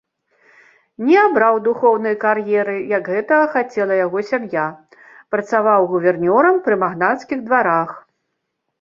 [1.09, 4.67] Не абраў духоўнай кар'еры, як гэтага хацела яго сям'я,
[5.37, 7.89] працаваў гувернёрам пры магнацкіх дварах.